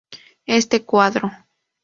Este 0.47 0.83
cuadro 0.83 1.29